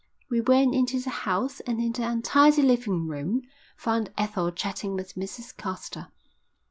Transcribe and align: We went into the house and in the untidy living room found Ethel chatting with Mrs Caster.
We 0.31 0.41
went 0.41 0.73
into 0.73 0.99
the 0.99 1.11
house 1.11 1.59
and 1.59 1.79
in 1.79 1.91
the 1.91 2.09
untidy 2.09 2.63
living 2.63 3.05
room 3.07 3.43
found 3.77 4.11
Ethel 4.17 4.49
chatting 4.51 4.95
with 4.95 5.13
Mrs 5.13 5.55
Caster. 5.55 6.07